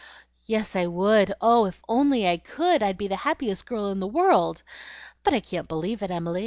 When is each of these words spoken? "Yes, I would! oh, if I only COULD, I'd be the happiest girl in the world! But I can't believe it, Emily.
"Yes, 0.47 0.75
I 0.75 0.87
would! 0.87 1.31
oh, 1.41 1.65
if 1.65 1.77
I 1.83 1.85
only 1.93 2.35
COULD, 2.39 2.81
I'd 2.81 2.97
be 2.97 3.07
the 3.07 3.17
happiest 3.17 3.67
girl 3.67 3.89
in 3.89 3.99
the 3.99 4.07
world! 4.07 4.63
But 5.23 5.35
I 5.35 5.39
can't 5.39 5.67
believe 5.67 6.01
it, 6.01 6.09
Emily. 6.09 6.39